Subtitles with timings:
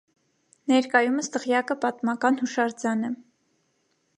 [0.71, 3.13] Ներկայումս դղյակը պատմական հուշարձան է։